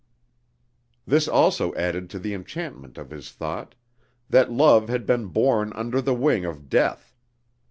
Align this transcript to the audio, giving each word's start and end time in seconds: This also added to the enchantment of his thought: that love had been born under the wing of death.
This 1.05 1.27
also 1.27 1.75
added 1.75 2.09
to 2.09 2.17
the 2.17 2.33
enchantment 2.33 2.97
of 2.97 3.11
his 3.11 3.29
thought: 3.31 3.75
that 4.31 4.51
love 4.51 4.87
had 4.89 5.05
been 5.05 5.27
born 5.27 5.71
under 5.75 6.01
the 6.01 6.15
wing 6.15 6.43
of 6.43 6.69
death. 6.69 7.13